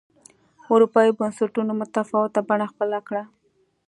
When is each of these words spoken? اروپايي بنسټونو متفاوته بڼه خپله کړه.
اروپايي 0.73 1.11
بنسټونو 1.19 1.71
متفاوته 1.79 2.39
بڼه 2.49 2.65
خپله 2.73 2.99
کړه. 3.07 3.23